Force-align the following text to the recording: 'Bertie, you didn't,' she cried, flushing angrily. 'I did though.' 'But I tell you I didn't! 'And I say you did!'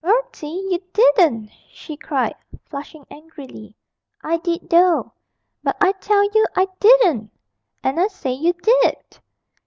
'Bertie, 0.03 0.47
you 0.71 0.79
didn't,' 0.93 1.51
she 1.69 1.95
cried, 1.95 2.33
flushing 2.65 3.05
angrily. 3.11 3.75
'I 4.23 4.37
did 4.37 4.67
though.' 4.67 5.11
'But 5.63 5.77
I 5.79 5.91
tell 5.91 6.23
you 6.23 6.43
I 6.55 6.67
didn't! 6.79 7.29
'And 7.83 7.99
I 7.99 8.07
say 8.07 8.33
you 8.33 8.53
did!' 8.53 8.97